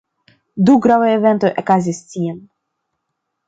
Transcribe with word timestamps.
Du 0.69 0.77
gravaj 0.85 1.11
eventoj 1.19 1.53
okazis 1.65 2.03
tiam. 2.17 2.41